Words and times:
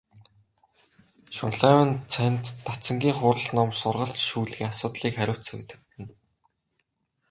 Шунлайв 1.35 1.79
нь 1.87 1.99
цанид 2.11 2.45
дацангийн 2.67 3.15
хурал 3.17 3.49
ном, 3.57 3.69
сургалт 3.79 4.17
шүүлгийн 4.27 4.73
асуудлыг 4.73 5.13
хариуцан 5.17 5.57
удирдана. 5.61 6.05